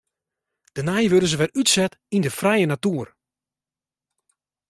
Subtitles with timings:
[0.75, 3.09] Dêrnei wurde se wer útset yn de frije natuer.